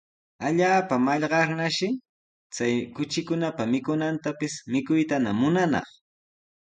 Allaapa 0.47 0.95
mallaqnarshi 1.07 1.89
chay 2.55 2.75
kuchikunapa 2.95 3.63
mikunantapis 3.73 4.53
mikuytana 4.71 5.29
munanaq. 5.39 5.87